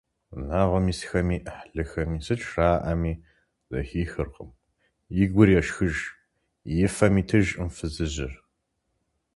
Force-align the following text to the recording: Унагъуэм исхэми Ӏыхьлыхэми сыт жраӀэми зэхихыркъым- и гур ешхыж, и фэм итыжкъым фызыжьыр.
Унагъуэм 0.35 0.85
исхэми 0.93 1.37
Ӏыхьлыхэми 1.45 2.17
сыт 2.25 2.39
жраӀэми 2.47 3.13
зэхихыркъым- 3.69 4.49
и 5.23 5.25
гур 5.33 5.49
ешхыж, 5.59 5.95
и 6.83 6.87
фэм 6.95 7.15
итыжкъым 7.21 7.69
фызыжьыр. 7.75 8.33